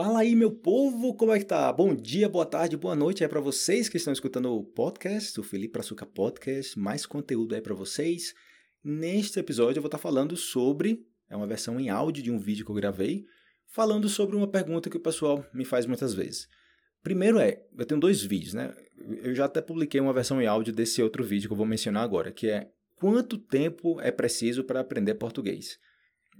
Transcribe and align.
Fala 0.00 0.20
aí, 0.20 0.36
meu 0.36 0.52
povo, 0.52 1.12
como 1.12 1.32
é 1.32 1.40
que 1.40 1.44
tá? 1.44 1.72
Bom 1.72 1.92
dia, 1.92 2.28
boa 2.28 2.46
tarde, 2.46 2.76
boa 2.76 2.94
noite 2.94 3.24
aí 3.24 3.28
para 3.28 3.40
vocês 3.40 3.88
que 3.88 3.96
estão 3.96 4.12
escutando 4.12 4.54
o 4.54 4.62
podcast, 4.62 5.40
o 5.40 5.42
Felipe 5.42 5.76
Açúcar 5.76 6.06
Podcast, 6.06 6.78
mais 6.78 7.04
conteúdo 7.04 7.52
aí 7.52 7.60
para 7.60 7.74
vocês. 7.74 8.32
Neste 8.84 9.40
episódio 9.40 9.78
eu 9.78 9.82
vou 9.82 9.88
estar 9.88 9.98
tá 9.98 10.02
falando 10.02 10.36
sobre, 10.36 11.04
é 11.28 11.34
uma 11.34 11.48
versão 11.48 11.80
em 11.80 11.88
áudio 11.90 12.22
de 12.22 12.30
um 12.30 12.38
vídeo 12.38 12.64
que 12.64 12.70
eu 12.70 12.76
gravei, 12.76 13.24
falando 13.66 14.08
sobre 14.08 14.36
uma 14.36 14.46
pergunta 14.46 14.88
que 14.88 14.96
o 14.96 15.02
pessoal 15.02 15.44
me 15.52 15.64
faz 15.64 15.84
muitas 15.84 16.14
vezes. 16.14 16.46
Primeiro 17.02 17.40
é, 17.40 17.60
eu 17.76 17.84
tenho 17.84 18.00
dois 18.00 18.22
vídeos, 18.22 18.54
né? 18.54 18.72
Eu 19.24 19.34
já 19.34 19.46
até 19.46 19.60
publiquei 19.60 20.00
uma 20.00 20.12
versão 20.12 20.40
em 20.40 20.46
áudio 20.46 20.72
desse 20.72 21.02
outro 21.02 21.24
vídeo 21.24 21.48
que 21.48 21.52
eu 21.54 21.58
vou 21.58 21.66
mencionar 21.66 22.04
agora, 22.04 22.30
que 22.30 22.48
é 22.48 22.70
quanto 22.94 23.36
tempo 23.36 24.00
é 24.00 24.12
preciso 24.12 24.62
para 24.62 24.78
aprender 24.78 25.14
português. 25.14 25.76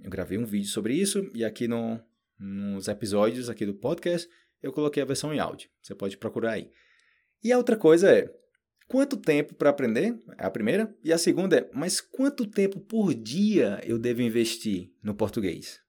Eu 0.01 0.09
gravei 0.09 0.37
um 0.37 0.45
vídeo 0.45 0.69
sobre 0.69 0.93
isso 0.93 1.29
e 1.33 1.43
aqui 1.43 1.67
no, 1.67 1.99
nos 2.39 2.87
episódios 2.87 3.49
aqui 3.49 3.65
do 3.65 3.73
podcast, 3.73 4.29
eu 4.61 4.71
coloquei 4.71 5.03
a 5.03 5.05
versão 5.05 5.33
em 5.33 5.39
áudio. 5.39 5.69
Você 5.81 5.93
pode 5.93 6.17
procurar 6.17 6.53
aí. 6.53 6.71
E 7.43 7.51
a 7.51 7.57
outra 7.57 7.75
coisa 7.75 8.11
é, 8.11 8.33
quanto 8.87 9.17
tempo 9.17 9.53
para 9.55 9.69
aprender? 9.69 10.17
É 10.37 10.45
a 10.45 10.51
primeira. 10.51 10.95
E 11.03 11.11
a 11.11 11.17
segunda 11.17 11.57
é, 11.57 11.69
mas 11.73 12.01
quanto 12.01 12.45
tempo 12.45 12.79
por 12.79 13.13
dia 13.13 13.81
eu 13.83 13.97
devo 13.97 14.21
investir 14.21 14.91
no 15.03 15.13
português? 15.13 15.79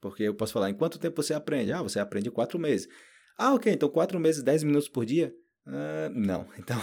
Porque 0.00 0.22
eu 0.22 0.34
posso 0.34 0.52
falar, 0.52 0.70
em 0.70 0.74
quanto 0.74 0.98
tempo 0.98 1.22
você 1.22 1.34
aprende? 1.34 1.72
Ah, 1.72 1.82
você 1.82 1.98
aprende 1.98 2.30
quatro 2.30 2.58
meses. 2.58 2.88
Ah, 3.36 3.54
ok, 3.54 3.72
então 3.72 3.88
quatro 3.88 4.18
meses, 4.20 4.42
dez 4.42 4.62
minutos 4.62 4.88
por 4.88 5.04
dia? 5.04 5.34
Uh, 5.66 6.08
não, 6.14 6.46
então 6.58 6.78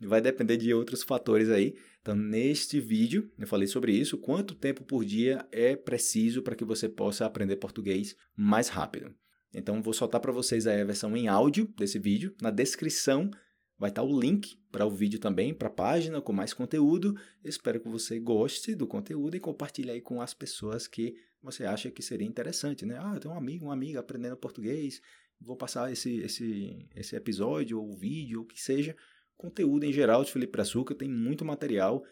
vai 0.00 0.20
depender 0.20 0.56
de 0.56 0.72
outros 0.72 1.02
fatores 1.02 1.50
aí. 1.50 1.76
Então, 2.00 2.14
neste 2.14 2.80
vídeo, 2.80 3.30
eu 3.38 3.46
falei 3.46 3.66
sobre 3.66 3.92
isso, 3.92 4.18
quanto 4.18 4.54
tempo 4.54 4.84
por 4.84 5.04
dia 5.04 5.46
é 5.52 5.76
preciso 5.76 6.42
para 6.42 6.54
que 6.54 6.64
você 6.64 6.88
possa 6.88 7.24
aprender 7.24 7.56
português 7.56 8.16
mais 8.36 8.68
rápido. 8.68 9.14
Então, 9.54 9.80
vou 9.80 9.92
soltar 9.92 10.20
para 10.20 10.32
vocês 10.32 10.66
a 10.66 10.84
versão 10.84 11.16
em 11.16 11.28
áudio 11.28 11.66
desse 11.76 11.98
vídeo. 11.98 12.34
Na 12.42 12.50
descrição 12.50 13.30
vai 13.78 13.90
estar 13.90 14.02
o 14.02 14.20
link 14.20 14.56
para 14.70 14.86
o 14.86 14.90
vídeo 14.90 15.18
também, 15.18 15.54
para 15.54 15.68
a 15.68 15.70
página 15.70 16.20
com 16.20 16.32
mais 16.32 16.52
conteúdo. 16.52 17.16
espero 17.44 17.80
que 17.80 17.88
você 17.88 18.18
goste 18.18 18.74
do 18.74 18.86
conteúdo 18.86 19.36
e 19.36 19.40
compartilhe 19.40 19.90
aí 19.90 20.00
com 20.00 20.20
as 20.20 20.34
pessoas 20.34 20.86
que 20.86 21.14
você 21.42 21.64
acha 21.64 21.90
que 21.90 22.02
seria 22.02 22.26
interessante, 22.26 22.86
né? 22.86 22.98
Ah, 22.98 23.12
eu 23.14 23.20
tenho 23.20 23.34
um 23.34 23.36
amigo, 23.36 23.66
uma 23.66 23.74
amiga 23.74 24.00
aprendendo 24.00 24.36
português, 24.36 25.00
vou 25.40 25.56
passar 25.56 25.92
esse, 25.92 26.18
esse, 26.18 26.88
esse 26.94 27.16
episódio 27.16 27.80
ou 27.80 27.96
vídeo, 27.96 28.40
ou 28.40 28.44
o 28.44 28.48
que 28.48 28.60
seja, 28.60 28.96
conteúdo 29.36 29.84
em 29.84 29.92
geral 29.92 30.24
de 30.24 30.32
Felipe 30.32 30.60
Açúcar, 30.60 30.94
tem 30.94 31.08
muito 31.08 31.44
material. 31.44 32.04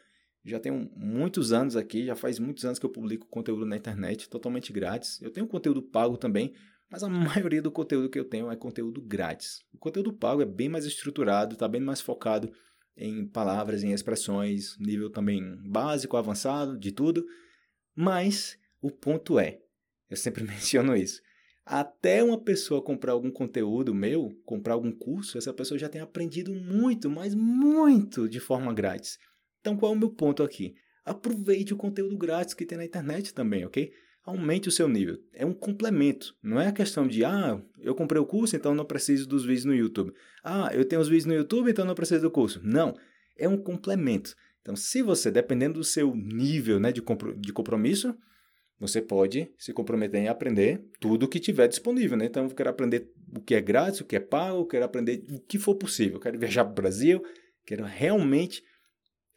Já 0.45 0.59
tenho 0.59 0.91
muitos 0.97 1.53
anos 1.53 1.77
aqui, 1.77 2.05
já 2.05 2.17
faz 2.17 2.39
muitos 2.39 2.65
anos 2.65 2.79
que 2.79 2.87
eu 2.87 2.91
publico 2.91 3.27
conteúdo 3.29 3.65
na 3.65 3.77
internet, 3.77 4.29
totalmente 4.29 4.73
grátis. 4.73 5.21
Eu 5.23 5.31
tenho 5.31 5.47
conteúdo 5.47 5.81
pago 5.81 6.17
também, 6.17 6.53
mas 6.91 7.03
a 7.03 7.09
maioria 7.09 7.63
do 7.63 7.71
conteúdo 7.71 8.11
que 8.11 8.19
eu 8.19 8.25
tenho 8.25 8.51
é 8.51 8.57
conteúdo 8.57 9.01
grátis. 9.01 9.65
O 9.73 9.79
conteúdo 9.79 10.13
pago 10.13 10.43
é 10.43 10.47
bem 10.47 10.69
mais 10.69 10.85
estruturado, 10.85 11.55
está 11.55 11.69
bem 11.69 11.81
mais 11.81 12.01
focado 12.01 12.53
em 12.97 13.27
palavras, 13.27 13.83
em 13.83 13.93
expressões, 13.93 14.77
nível 14.79 15.11
também 15.11 15.57
básico, 15.65 16.17
avançado, 16.17 16.79
de 16.79 16.93
tudo. 16.93 17.25
Mas 17.95 18.59
o 18.81 18.91
ponto 18.91 19.39
é, 19.39 19.61
eu 20.11 20.17
sempre 20.17 20.43
menciono 20.45 20.97
isso, 20.97 21.23
até 21.65 22.23
uma 22.23 22.41
pessoa 22.41 22.83
comprar 22.83 23.13
algum 23.13 23.31
conteúdo 23.31 23.95
meu, 23.95 24.31
comprar 24.45 24.75
algum 24.75 24.93
curso, 24.93 25.39
essa 25.39 25.53
pessoa 25.53 25.79
já 25.79 25.89
tem 25.89 26.01
aprendido 26.01 26.53
muito, 26.53 27.09
mas 27.09 27.35
muito 27.35 28.29
de 28.29 28.41
forma 28.41 28.73
grátis. 28.75 29.19
Então, 29.61 29.77
qual 29.77 29.93
é 29.93 29.97
o 29.97 29.99
meu 29.99 30.11
ponto 30.11 30.43
aqui? 30.43 30.75
Aproveite 31.05 31.73
o 31.73 31.77
conteúdo 31.77 32.17
grátis 32.17 32.55
que 32.55 32.67
tem 32.67 32.79
na 32.79 32.85
internet 32.85 33.33
também, 33.33 33.65
ok? 33.65 33.93
Aumente 34.25 34.69
o 34.69 34.73
seu 34.73 34.89
nível. 34.89 35.19
É 35.33 35.45
um 35.45 35.53
complemento. 35.53 36.35
Não 36.43 36.61
é 36.61 36.69
a 36.69 36.73
questão 36.73 37.07
de, 37.07 37.25
ah, 37.25 37.61
eu 37.81 37.95
comprei 37.95 38.21
o 38.21 38.27
curso, 38.27 38.55
então 38.55 38.75
não 38.75 38.85
preciso 38.85 39.29
dos 39.29 39.45
vídeos 39.45 39.65
no 39.65 39.75
YouTube. 39.75 40.13
Ah, 40.45 40.71
eu 40.73 40.85
tenho 40.85 41.01
os 41.01 41.09
vídeos 41.09 41.27
no 41.27 41.35
YouTube, 41.35 41.71
então 41.71 41.85
não 41.85 41.95
preciso 41.95 42.23
do 42.23 42.31
curso. 42.31 42.61
Não. 42.63 42.97
É 43.37 43.49
um 43.49 43.57
complemento. 43.57 44.35
Então, 44.61 44.77
se 44.77 45.03
você, 45.03 45.31
dependendo 45.31 45.75
do 45.75 45.85
seu 45.85 46.15
nível 46.15 46.79
né, 46.79 46.93
de 46.93 47.53
compromisso, 47.53 48.17
você 48.83 49.01
pode 49.01 49.49
se 49.57 49.73
comprometer 49.73 50.21
em 50.21 50.27
aprender 50.27 50.85
tudo 50.99 51.27
o 51.27 51.29
que 51.29 51.39
tiver 51.39 51.69
disponível, 51.69 52.17
né? 52.17 52.25
Então, 52.25 52.47
eu 52.47 52.51
quero 52.51 52.69
aprender 52.69 53.09
o 53.33 53.41
que 53.41 53.55
é 53.55 53.61
grátis, 53.61 54.01
o 54.01 54.05
que 54.05 54.17
é 54.17 54.21
pago, 54.21 54.59
eu 54.59 54.67
quero 54.67 54.85
aprender 54.85 55.25
o 55.31 55.39
que 55.39 55.57
for 55.57 55.77
possível. 55.77 56.15
Eu 56.15 56.21
quero 56.21 56.37
viajar 56.37 56.65
para 56.65 56.73
o 56.73 56.75
Brasil, 56.75 57.23
quero 57.65 57.85
realmente 57.85 58.61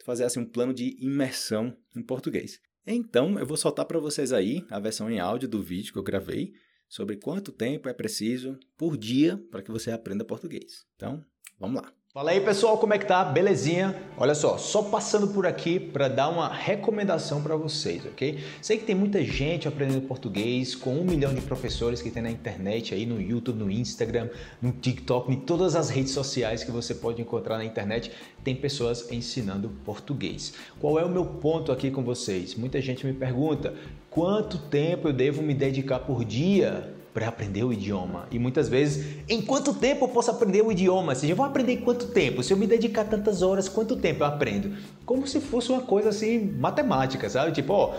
fazer 0.04 0.24
assim 0.24 0.40
um 0.40 0.44
plano 0.44 0.74
de 0.74 0.96
imersão 1.00 1.76
em 1.96 2.02
português. 2.02 2.58
Então, 2.84 3.38
eu 3.38 3.46
vou 3.46 3.56
soltar 3.56 3.86
para 3.86 4.00
vocês 4.00 4.32
aí 4.32 4.64
a 4.68 4.80
versão 4.80 5.08
em 5.08 5.20
áudio 5.20 5.48
do 5.48 5.62
vídeo 5.62 5.92
que 5.92 5.98
eu 6.00 6.02
gravei 6.02 6.50
sobre 6.88 7.16
quanto 7.16 7.52
tempo 7.52 7.88
é 7.88 7.92
preciso 7.92 8.58
por 8.76 8.96
dia 8.96 9.40
para 9.52 9.62
que 9.62 9.70
você 9.70 9.92
aprenda 9.92 10.24
português. 10.24 10.84
Então, 10.96 11.24
vamos 11.56 11.80
lá. 11.80 11.95
Fala 12.16 12.30
aí 12.30 12.40
pessoal, 12.40 12.78
como 12.78 12.94
é 12.94 12.98
que 12.98 13.04
tá? 13.04 13.22
Belezinha? 13.22 13.94
Olha 14.16 14.34
só, 14.34 14.56
só 14.56 14.84
passando 14.84 15.28
por 15.28 15.46
aqui 15.46 15.78
para 15.78 16.08
dar 16.08 16.30
uma 16.30 16.48
recomendação 16.48 17.42
para 17.42 17.54
vocês, 17.56 18.06
ok? 18.06 18.38
Sei 18.62 18.78
que 18.78 18.86
tem 18.86 18.94
muita 18.94 19.22
gente 19.22 19.68
aprendendo 19.68 20.00
português 20.08 20.74
com 20.74 20.94
um 20.94 21.04
milhão 21.04 21.34
de 21.34 21.42
professores 21.42 22.00
que 22.00 22.10
tem 22.10 22.22
na 22.22 22.30
internet, 22.30 22.94
aí 22.94 23.04
no 23.04 23.20
YouTube, 23.20 23.58
no 23.58 23.70
Instagram, 23.70 24.30
no 24.62 24.72
TikTok, 24.72 25.30
em 25.30 25.36
todas 25.40 25.76
as 25.76 25.90
redes 25.90 26.12
sociais 26.12 26.64
que 26.64 26.70
você 26.70 26.94
pode 26.94 27.20
encontrar 27.20 27.58
na 27.58 27.66
internet, 27.66 28.10
tem 28.42 28.56
pessoas 28.56 29.12
ensinando 29.12 29.68
português. 29.84 30.54
Qual 30.80 30.98
é 30.98 31.04
o 31.04 31.10
meu 31.10 31.26
ponto 31.26 31.70
aqui 31.70 31.90
com 31.90 32.02
vocês? 32.02 32.54
Muita 32.54 32.80
gente 32.80 33.04
me 33.04 33.12
pergunta 33.12 33.74
quanto 34.08 34.56
tempo 34.56 35.08
eu 35.08 35.12
devo 35.12 35.42
me 35.42 35.52
dedicar 35.52 35.98
por 35.98 36.24
dia 36.24 36.95
para 37.16 37.28
aprender 37.28 37.64
o 37.64 37.72
idioma. 37.72 38.26
E 38.30 38.38
muitas 38.38 38.68
vezes, 38.68 39.22
em 39.26 39.40
quanto 39.40 39.72
tempo 39.72 40.04
eu 40.04 40.08
posso 40.08 40.30
aprender 40.30 40.60
o 40.60 40.70
idioma? 40.70 41.12
Assim, 41.12 41.30
eu 41.30 41.34
vou 41.34 41.46
aprender 41.46 41.72
em 41.72 41.80
quanto 41.80 42.08
tempo? 42.08 42.42
Se 42.42 42.52
eu 42.52 42.58
me 42.58 42.66
dedicar 42.66 43.04
tantas 43.04 43.40
horas, 43.40 43.70
quanto 43.70 43.96
tempo 43.96 44.22
eu 44.22 44.26
aprendo? 44.26 44.76
Como 45.06 45.26
se 45.26 45.40
fosse 45.40 45.72
uma 45.72 45.80
coisa 45.80 46.10
assim, 46.10 46.38
matemática, 46.58 47.30
sabe? 47.30 47.52
Tipo, 47.52 47.72
ó, 47.72 47.94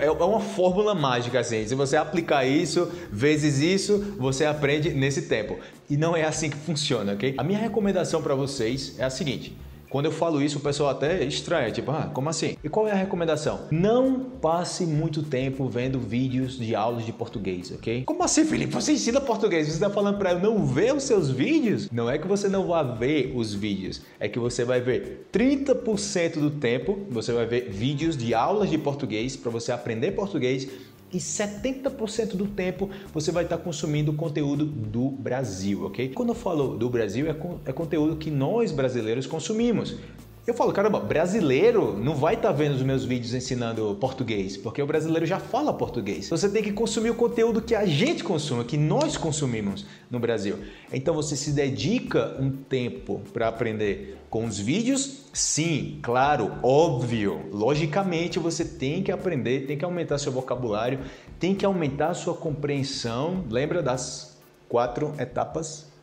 é, 0.00 0.06
é 0.06 0.10
uma 0.10 0.38
fórmula 0.38 0.94
mágica 0.94 1.40
assim. 1.40 1.66
Se 1.66 1.74
você 1.74 1.96
aplicar 1.96 2.44
isso 2.44 2.88
vezes 3.10 3.58
isso, 3.58 4.14
você 4.20 4.44
aprende 4.44 4.90
nesse 4.90 5.22
tempo. 5.22 5.58
E 5.90 5.96
não 5.96 6.16
é 6.16 6.22
assim 6.22 6.48
que 6.48 6.56
funciona, 6.56 7.14
ok? 7.14 7.34
A 7.36 7.42
minha 7.42 7.58
recomendação 7.58 8.22
para 8.22 8.36
vocês 8.36 8.94
é 9.00 9.04
a 9.04 9.10
seguinte: 9.10 9.52
quando 9.94 10.06
eu 10.06 10.10
falo 10.10 10.42
isso, 10.42 10.58
o 10.58 10.60
pessoal 10.60 10.90
até 10.90 11.22
estranha, 11.22 11.70
tipo, 11.70 11.88
ah, 11.92 12.10
como 12.12 12.28
assim? 12.28 12.56
E 12.64 12.68
qual 12.68 12.88
é 12.88 12.90
a 12.90 12.96
recomendação? 12.96 13.68
Não 13.70 14.18
passe 14.18 14.84
muito 14.84 15.22
tempo 15.22 15.68
vendo 15.68 16.00
vídeos 16.00 16.58
de 16.58 16.74
aulas 16.74 17.06
de 17.06 17.12
português, 17.12 17.70
ok? 17.70 18.02
Como 18.02 18.20
assim, 18.24 18.44
Felipe? 18.44 18.74
Você 18.74 18.90
ensina 18.90 19.20
português? 19.20 19.68
Você 19.68 19.74
está 19.74 19.88
falando 19.88 20.18
para 20.18 20.32
eu 20.32 20.40
não 20.40 20.66
ver 20.66 20.92
os 20.92 21.04
seus 21.04 21.30
vídeos? 21.30 21.88
Não 21.92 22.10
é 22.10 22.18
que 22.18 22.26
você 22.26 22.48
não 22.48 22.66
vá 22.66 22.82
ver 22.82 23.34
os 23.36 23.54
vídeos, 23.54 24.02
é 24.18 24.28
que 24.28 24.36
você 24.36 24.64
vai 24.64 24.80
ver 24.80 25.28
30% 25.32 26.40
do 26.40 26.50
tempo, 26.50 26.98
você 27.08 27.32
vai 27.32 27.46
ver 27.46 27.70
vídeos 27.70 28.16
de 28.16 28.34
aulas 28.34 28.70
de 28.70 28.78
português 28.78 29.36
para 29.36 29.52
você 29.52 29.70
aprender 29.70 30.10
português 30.10 30.68
e 31.14 31.18
70% 31.18 32.34
do 32.34 32.46
tempo 32.46 32.90
você 33.12 33.30
vai 33.30 33.44
estar 33.44 33.58
consumindo 33.58 34.12
conteúdo 34.12 34.64
do 34.64 35.10
Brasil, 35.10 35.86
ok? 35.86 36.08
Quando 36.08 36.30
eu 36.30 36.34
falo 36.34 36.76
do 36.76 36.90
Brasil, 36.90 37.26
é, 37.28 37.70
é 37.70 37.72
conteúdo 37.72 38.16
que 38.16 38.30
nós 38.30 38.72
brasileiros 38.72 39.26
consumimos. 39.26 39.96
Eu 40.46 40.52
falo, 40.52 40.74
caramba, 40.74 41.00
brasileiro 41.00 41.98
não 41.98 42.14
vai 42.14 42.34
estar 42.34 42.48
tá 42.48 42.54
vendo 42.54 42.74
os 42.74 42.82
meus 42.82 43.02
vídeos 43.02 43.32
ensinando 43.32 43.96
português, 43.98 44.58
porque 44.58 44.82
o 44.82 44.86
brasileiro 44.86 45.24
já 45.24 45.38
fala 45.38 45.72
português. 45.72 46.28
Você 46.28 46.50
tem 46.50 46.62
que 46.62 46.70
consumir 46.70 47.08
o 47.08 47.14
conteúdo 47.14 47.62
que 47.62 47.74
a 47.74 47.86
gente 47.86 48.22
consome, 48.22 48.62
que 48.64 48.76
nós 48.76 49.16
consumimos 49.16 49.86
no 50.10 50.20
Brasil. 50.20 50.58
Então 50.92 51.14
você 51.14 51.34
se 51.34 51.52
dedica 51.52 52.36
um 52.38 52.50
tempo 52.50 53.22
para 53.32 53.48
aprender 53.48 54.18
com 54.28 54.44
os 54.44 54.58
vídeos? 54.58 55.22
Sim, 55.32 55.98
claro, 56.02 56.52
óbvio. 56.62 57.48
Logicamente 57.50 58.38
você 58.38 58.66
tem 58.66 59.02
que 59.02 59.10
aprender, 59.10 59.66
tem 59.66 59.78
que 59.78 59.84
aumentar 59.84 60.18
seu 60.18 60.30
vocabulário, 60.30 60.98
tem 61.40 61.54
que 61.54 61.64
aumentar 61.64 62.12
sua 62.12 62.34
compreensão. 62.34 63.46
Lembra 63.48 63.82
das 63.82 64.36
quatro 64.68 65.14
etapas 65.18 65.93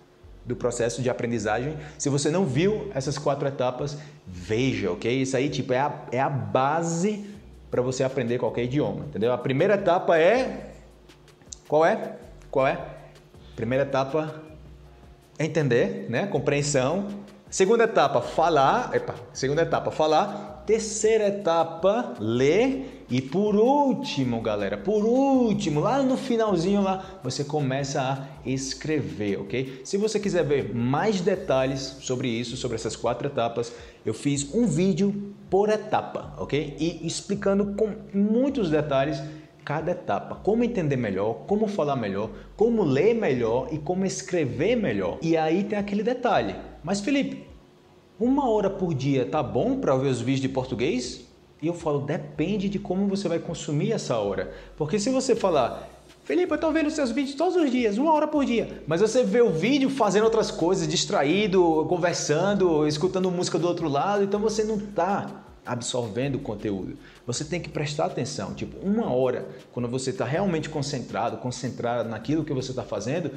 do 0.45 0.55
processo 0.55 1.01
de 1.01 1.09
aprendizagem. 1.09 1.77
Se 1.97 2.09
você 2.09 2.29
não 2.29 2.45
viu 2.45 2.91
essas 2.93 3.17
quatro 3.17 3.47
etapas, 3.47 3.97
veja, 4.27 4.91
ok? 4.91 5.21
Isso 5.21 5.37
aí 5.37 5.49
tipo, 5.49 5.73
é, 5.73 5.79
a, 5.79 5.93
é 6.11 6.19
a 6.19 6.29
base 6.29 7.25
para 7.69 7.81
você 7.81 8.03
aprender 8.03 8.37
qualquer 8.37 8.63
idioma, 8.63 9.05
entendeu? 9.05 9.31
A 9.31 9.37
primeira 9.37 9.75
etapa 9.75 10.17
é. 10.17 10.71
Qual 11.67 11.85
é? 11.85 12.15
Qual 12.49 12.67
é? 12.67 12.77
Primeira 13.55 13.83
etapa 13.83 14.35
é 15.39 15.45
entender, 15.45 16.07
né? 16.09 16.27
Compreensão. 16.27 17.07
Segunda 17.51 17.83
etapa, 17.83 18.21
falar. 18.21 18.95
Epa, 18.95 19.13
segunda 19.33 19.63
etapa, 19.63 19.91
falar. 19.91 20.63
Terceira 20.65 21.27
etapa, 21.27 22.13
ler. 22.17 23.05
E 23.09 23.21
por 23.21 23.57
último, 23.57 24.39
galera, 24.41 24.77
por 24.77 25.03
último, 25.03 25.81
lá 25.81 26.01
no 26.01 26.15
finalzinho 26.15 26.81
lá, 26.81 27.19
você 27.21 27.43
começa 27.43 28.01
a 28.01 28.25
escrever, 28.49 29.37
ok? 29.41 29.81
Se 29.83 29.97
você 29.97 30.17
quiser 30.17 30.45
ver 30.45 30.73
mais 30.73 31.19
detalhes 31.19 31.81
sobre 31.99 32.29
isso, 32.29 32.55
sobre 32.55 32.75
essas 32.75 32.95
quatro 32.95 33.27
etapas, 33.27 33.73
eu 34.05 34.13
fiz 34.13 34.55
um 34.55 34.65
vídeo 34.65 35.35
por 35.49 35.67
etapa, 35.67 36.33
ok? 36.37 36.77
E 36.79 37.05
explicando 37.05 37.75
com 37.75 37.93
muitos 38.13 38.69
detalhes 38.69 39.21
cada 39.65 39.91
etapa, 39.91 40.35
como 40.35 40.63
entender 40.63 40.95
melhor, 40.95 41.45
como 41.47 41.67
falar 41.67 41.97
melhor, 41.97 42.29
como 42.55 42.81
ler 42.85 43.13
melhor 43.13 43.67
e 43.73 43.77
como 43.77 44.05
escrever 44.05 44.77
melhor. 44.77 45.17
E 45.21 45.35
aí 45.35 45.65
tem 45.65 45.77
aquele 45.77 46.01
detalhe. 46.01 46.55
Mas 46.83 46.99
Felipe, 46.99 47.45
uma 48.19 48.49
hora 48.49 48.69
por 48.69 48.93
dia 48.93 49.25
tá 49.25 49.41
bom 49.41 49.79
para 49.79 49.95
ver 49.95 50.09
os 50.09 50.19
vídeos 50.19 50.41
de 50.41 50.49
português? 50.49 51.21
E 51.61 51.67
eu 51.67 51.73
falo, 51.73 51.99
depende 51.99 52.67
de 52.67 52.79
como 52.79 53.07
você 53.07 53.27
vai 53.27 53.37
consumir 53.37 53.91
essa 53.91 54.17
hora. 54.17 54.51
Porque 54.75 54.99
se 54.99 55.11
você 55.11 55.35
falar, 55.35 55.87
Felipe, 56.23 56.51
eu 56.51 56.55
estou 56.55 56.71
vendo 56.71 56.89
seus 56.89 57.11
vídeos 57.11 57.35
todos 57.35 57.55
os 57.55 57.69
dias, 57.69 57.99
uma 57.99 58.11
hora 58.13 58.27
por 58.27 58.43
dia. 58.43 58.81
Mas 58.87 59.01
você 59.01 59.23
vê 59.23 59.41
o 59.41 59.51
vídeo 59.51 59.89
fazendo 59.89 60.23
outras 60.23 60.49
coisas, 60.49 60.87
distraído, 60.87 61.85
conversando, 61.87 62.87
escutando 62.87 63.29
música 63.29 63.59
do 63.59 63.67
outro 63.67 63.87
lado, 63.87 64.23
então 64.23 64.39
você 64.39 64.63
não 64.63 64.77
está 64.77 65.43
absorvendo 65.63 66.35
o 66.35 66.39
conteúdo. 66.39 66.97
Você 67.27 67.45
tem 67.45 67.61
que 67.61 67.69
prestar 67.69 68.05
atenção. 68.05 68.55
Tipo, 68.55 68.83
uma 68.83 69.13
hora, 69.13 69.47
quando 69.71 69.87
você 69.87 70.09
está 70.09 70.25
realmente 70.25 70.69
concentrado, 70.69 71.37
concentrado 71.37 72.09
naquilo 72.09 72.43
que 72.43 72.53
você 72.53 72.71
está 72.71 72.83
fazendo, 72.83 73.31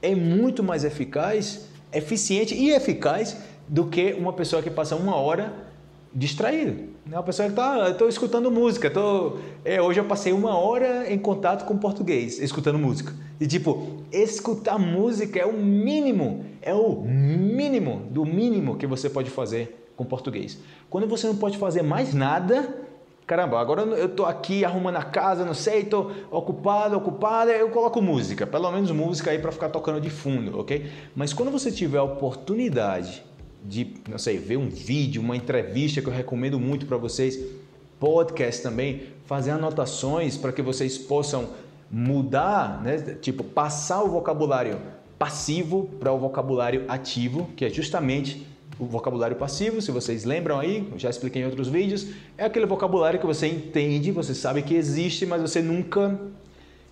é 0.00 0.14
muito 0.14 0.62
mais 0.62 0.84
eficaz, 0.84 1.66
eficiente 1.92 2.54
e 2.54 2.70
eficaz 2.70 3.36
do 3.68 3.86
que 3.86 4.12
uma 4.14 4.32
pessoa 4.32 4.62
que 4.62 4.70
passa 4.70 4.94
uma 4.96 5.16
hora 5.16 5.52
distraído. 6.14 6.72
Né? 7.04 7.16
Uma 7.16 7.22
pessoa 7.22 7.46
que 7.46 7.52
está, 7.52 7.90
estou 7.90 8.08
escutando 8.08 8.50
música, 8.50 8.90
tô, 8.90 9.36
é, 9.64 9.80
hoje 9.80 10.00
eu 10.00 10.04
passei 10.04 10.32
uma 10.32 10.56
hora 10.56 11.12
em 11.12 11.18
contato 11.18 11.66
com 11.66 11.76
português, 11.76 12.40
escutando 12.40 12.78
música. 12.78 13.12
E 13.38 13.46
tipo, 13.46 14.02
escutar 14.10 14.78
música 14.78 15.38
é 15.38 15.44
o 15.44 15.52
mínimo, 15.52 16.44
é 16.62 16.74
o 16.74 17.02
mínimo 17.02 18.06
do 18.10 18.24
mínimo 18.24 18.76
que 18.76 18.86
você 18.86 19.10
pode 19.10 19.30
fazer 19.30 19.90
com 19.94 20.04
português. 20.04 20.58
Quando 20.88 21.06
você 21.06 21.26
não 21.26 21.36
pode 21.36 21.58
fazer 21.58 21.82
mais 21.82 22.14
nada, 22.14 22.85
caramba, 23.26 23.60
agora 23.60 23.82
eu 23.82 24.06
estou 24.06 24.24
aqui 24.24 24.64
arrumando 24.64 24.96
a 24.96 25.02
casa, 25.02 25.44
não 25.44 25.54
sei, 25.54 25.80
estou 25.80 26.12
ocupado, 26.30 26.96
ocupada, 26.96 27.50
eu 27.50 27.68
coloco 27.70 28.00
música, 28.00 28.46
pelo 28.46 28.70
menos 28.70 28.90
música 28.92 29.32
aí 29.32 29.38
para 29.38 29.50
ficar 29.50 29.68
tocando 29.68 30.00
de 30.00 30.10
fundo, 30.10 30.60
ok? 30.60 30.90
Mas 31.14 31.32
quando 31.32 31.50
você 31.50 31.72
tiver 31.72 31.98
a 31.98 32.04
oportunidade 32.04 33.24
de, 33.64 33.94
não 34.08 34.18
sei, 34.18 34.38
ver 34.38 34.56
um 34.56 34.68
vídeo, 34.68 35.20
uma 35.20 35.36
entrevista 35.36 36.00
que 36.00 36.06
eu 36.06 36.12
recomendo 36.12 36.60
muito 36.60 36.86
para 36.86 36.96
vocês, 36.96 37.36
podcast 37.98 38.62
também, 38.62 39.02
fazer 39.24 39.50
anotações 39.50 40.36
para 40.36 40.52
que 40.52 40.62
vocês 40.62 40.96
possam 40.96 41.48
mudar, 41.90 42.80
né? 42.82 42.96
tipo, 43.20 43.42
passar 43.42 44.02
o 44.04 44.08
vocabulário 44.08 44.78
passivo 45.18 45.90
para 45.98 46.12
o 46.12 46.18
vocabulário 46.18 46.84
ativo, 46.88 47.48
que 47.56 47.64
é 47.64 47.70
justamente 47.70 48.46
o 48.78 48.84
vocabulário 48.84 49.36
passivo, 49.36 49.80
se 49.80 49.90
vocês 49.90 50.24
lembram 50.24 50.58
aí, 50.58 50.88
já 50.96 51.08
expliquei 51.08 51.42
em 51.42 51.44
outros 51.44 51.68
vídeos, 51.68 52.08
é 52.36 52.44
aquele 52.44 52.66
vocabulário 52.66 53.18
que 53.18 53.26
você 53.26 53.46
entende, 53.46 54.12
você 54.12 54.34
sabe 54.34 54.62
que 54.62 54.74
existe, 54.74 55.24
mas 55.24 55.40
você 55.40 55.62
nunca 55.62 56.18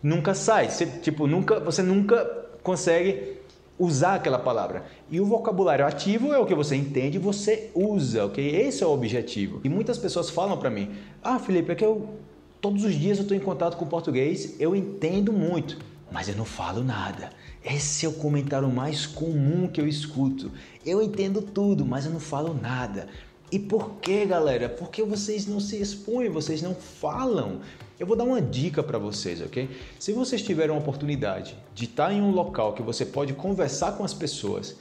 nunca 0.02 0.34
sai, 0.34 0.68
você, 0.68 0.84
tipo, 0.86 1.26
nunca, 1.26 1.58
você 1.60 1.82
nunca 1.82 2.24
consegue 2.62 3.38
usar 3.78 4.16
aquela 4.16 4.38
palavra. 4.38 4.84
E 5.10 5.18
o 5.20 5.24
vocabulário 5.24 5.86
ativo 5.86 6.32
é 6.32 6.38
o 6.38 6.46
que 6.46 6.54
você 6.54 6.76
entende 6.76 7.16
e 7.16 7.20
você 7.20 7.70
usa, 7.74 8.26
ok? 8.26 8.54
Esse 8.54 8.84
é 8.84 8.86
o 8.86 8.90
objetivo. 8.90 9.60
E 9.64 9.68
muitas 9.68 9.98
pessoas 9.98 10.30
falam 10.30 10.58
para 10.58 10.70
mim: 10.70 10.90
Ah, 11.22 11.38
Felipe, 11.38 11.72
é 11.72 11.74
que 11.74 11.84
eu 11.84 12.08
todos 12.60 12.84
os 12.84 12.94
dias 12.94 13.18
eu 13.18 13.22
estou 13.22 13.36
em 13.36 13.40
contato 13.40 13.76
com 13.76 13.84
português, 13.84 14.58
eu 14.58 14.74
entendo 14.74 15.32
muito, 15.34 15.76
mas 16.10 16.28
eu 16.28 16.34
não 16.34 16.46
falo 16.46 16.82
nada. 16.82 17.30
Esse 17.64 18.04
é 18.04 18.08
o 18.08 18.12
comentário 18.12 18.68
mais 18.68 19.06
comum 19.06 19.66
que 19.66 19.80
eu 19.80 19.88
escuto. 19.88 20.50
Eu 20.84 21.00
entendo 21.00 21.40
tudo, 21.40 21.86
mas 21.86 22.04
eu 22.04 22.12
não 22.12 22.20
falo 22.20 22.52
nada. 22.52 23.08
E 23.50 23.58
por 23.58 23.92
que, 24.02 24.26
galera? 24.26 24.68
Porque 24.68 25.02
vocês 25.02 25.46
não 25.46 25.60
se 25.60 25.80
expõem, 25.80 26.28
vocês 26.28 26.60
não 26.60 26.74
falam. 26.74 27.60
Eu 27.98 28.06
vou 28.06 28.16
dar 28.16 28.24
uma 28.24 28.42
dica 28.42 28.82
para 28.82 28.98
vocês, 28.98 29.40
ok? 29.40 29.70
Se 29.98 30.12
vocês 30.12 30.42
tiverem 30.42 30.72
uma 30.72 30.80
oportunidade 30.80 31.56
de 31.74 31.84
estar 31.84 32.12
em 32.12 32.20
um 32.20 32.32
local 32.32 32.74
que 32.74 32.82
você 32.82 33.06
pode 33.06 33.32
conversar 33.32 33.92
com 33.92 34.04
as 34.04 34.12
pessoas 34.12 34.76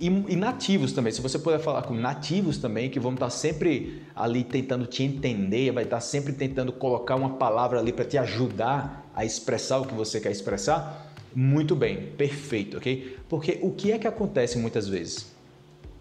e, 0.00 0.06
e, 0.06 0.36
nativos 0.36 0.92
também, 0.92 1.12
se 1.12 1.20
você 1.20 1.38
puder 1.38 1.60
falar 1.60 1.82
com 1.82 1.94
nativos 1.94 2.58
também, 2.58 2.90
que 2.90 2.98
vão 2.98 3.14
estar 3.14 3.30
sempre 3.30 4.02
ali 4.14 4.42
tentando 4.42 4.86
te 4.86 5.02
entender, 5.04 5.70
vai 5.70 5.84
estar 5.84 6.00
sempre 6.00 6.32
tentando 6.32 6.72
colocar 6.72 7.14
uma 7.14 7.34
palavra 7.34 7.78
ali 7.78 7.92
para 7.92 8.04
te 8.04 8.18
ajudar 8.18 9.08
a 9.14 9.24
expressar 9.24 9.78
o 9.78 9.86
que 9.86 9.94
você 9.94 10.20
quer 10.20 10.32
expressar, 10.32 11.13
muito 11.34 11.74
bem, 11.74 12.12
perfeito, 12.16 12.76
ok? 12.76 13.18
Porque 13.28 13.58
o 13.62 13.70
que 13.72 13.92
é 13.92 13.98
que 13.98 14.06
acontece 14.06 14.58
muitas 14.58 14.86
vezes? 14.86 15.34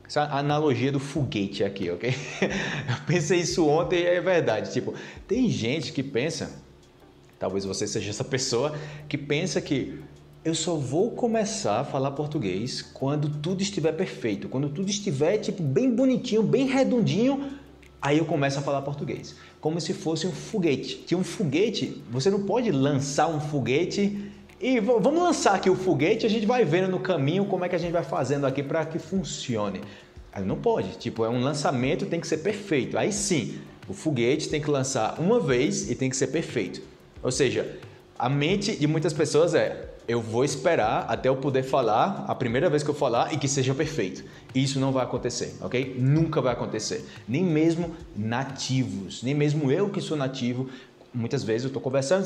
Essa 0.07 0.23
analogia 0.23 0.91
do 0.91 0.99
foguete 0.99 1.63
aqui, 1.63 1.89
ok? 1.89 2.09
Eu 2.87 3.05
pensei 3.07 3.39
isso 3.39 3.67
ontem 3.67 4.01
e 4.01 4.05
é 4.05 4.21
verdade. 4.21 4.71
Tipo, 4.71 4.93
tem 5.27 5.49
gente 5.49 5.91
que 5.91 6.03
pensa, 6.03 6.51
talvez 7.39 7.65
você 7.65 7.87
seja 7.87 8.09
essa 8.09 8.23
pessoa, 8.23 8.77
que 9.07 9.17
pensa 9.17 9.59
que 9.59 9.99
eu 10.45 10.53
só 10.53 10.75
vou 10.75 11.11
começar 11.11 11.79
a 11.79 11.83
falar 11.85 12.11
português 12.11 12.81
quando 12.81 13.29
tudo 13.29 13.61
estiver 13.61 13.93
perfeito, 13.93 14.49
quando 14.49 14.67
tudo 14.67 14.89
estiver 14.89 15.37
tipo 15.37 15.63
bem 15.63 15.89
bonitinho, 15.89 16.43
bem 16.43 16.67
redondinho, 16.67 17.49
aí 18.01 18.17
eu 18.17 18.25
começo 18.25 18.59
a 18.59 18.61
falar 18.61 18.81
português, 18.81 19.37
como 19.61 19.79
se 19.79 19.93
fosse 19.93 20.27
um 20.27 20.33
foguete. 20.33 20.95
Que 20.95 21.15
um 21.15 21.23
foguete, 21.23 22.03
você 22.11 22.29
não 22.29 22.43
pode 22.43 22.69
lançar 22.71 23.29
um 23.29 23.39
foguete 23.39 24.32
e 24.63 24.79
vamos 24.79 25.21
lançar 25.21 25.55
aqui 25.55 25.69
o 25.69 25.75
foguete, 25.75 26.25
a 26.25 26.29
gente 26.29 26.45
vai 26.45 26.63
vendo 26.63 26.89
no 26.89 26.97
caminho 26.97 27.43
como 27.43 27.65
é 27.65 27.69
que 27.69 27.75
a 27.75 27.77
gente 27.77 27.91
vai 27.91 28.01
fazendo 28.01 28.47
aqui 28.47 28.63
para 28.63 28.85
que 28.85 28.97
funcione. 28.97 29.81
Aí 30.31 30.45
não 30.45 30.55
pode, 30.55 30.97
tipo, 30.97 31.25
é 31.25 31.29
um 31.29 31.41
lançamento, 31.41 32.05
tem 32.05 32.17
que 32.17 32.25
ser 32.25 32.37
perfeito. 32.37 32.97
Aí 32.97 33.11
sim, 33.11 33.59
o 33.89 33.93
foguete 33.93 34.47
tem 34.47 34.61
que 34.61 34.71
lançar 34.71 35.19
uma 35.19 35.37
vez 35.37 35.91
e 35.91 35.95
tem 35.95 36.09
que 36.09 36.15
ser 36.15 36.27
perfeito. 36.27 36.81
Ou 37.21 37.29
seja, 37.29 37.77
a 38.17 38.29
mente 38.29 38.73
de 38.77 38.87
muitas 38.87 39.11
pessoas 39.11 39.53
é: 39.53 39.89
eu 40.07 40.21
vou 40.21 40.45
esperar 40.45 41.07
até 41.09 41.27
eu 41.27 41.35
poder 41.35 41.63
falar 41.63 42.23
a 42.25 42.33
primeira 42.33 42.69
vez 42.69 42.83
que 42.83 42.89
eu 42.89 42.95
falar 42.95 43.33
e 43.33 43.37
que 43.37 43.49
seja 43.49 43.73
perfeito. 43.73 44.23
Isso 44.55 44.79
não 44.79 44.93
vai 44.93 45.03
acontecer, 45.03 45.55
ok? 45.61 45.95
Nunca 45.99 46.39
vai 46.39 46.53
acontecer. 46.53 47.05
Nem 47.27 47.43
mesmo 47.43 47.93
nativos, 48.15 49.23
nem 49.23 49.33
mesmo 49.33 49.69
eu 49.69 49.89
que 49.89 49.99
sou 49.99 50.15
nativo, 50.15 50.69
muitas 51.13 51.43
vezes 51.43 51.63
eu 51.63 51.67
estou 51.67 51.81
conversando, 51.81 52.25